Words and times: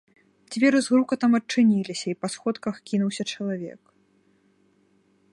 Дзверы 0.53 0.77
з 0.85 0.91
грукатам 0.93 1.31
адчыніліся, 1.39 2.05
і 2.13 2.17
па 2.25 2.29
сходках 2.35 2.75
кінуўся 2.91 3.23
чалавек. 3.35 3.93